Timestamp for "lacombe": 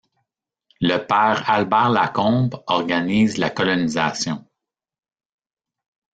1.91-2.63